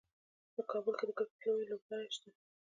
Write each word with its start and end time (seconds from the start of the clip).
کابل 0.71 0.93
کې 0.99 1.05
د 1.07 1.11
کرکټ 1.17 1.41
لوی 1.47 1.69
لوبغالی 1.71 2.09
شته. 2.15 2.29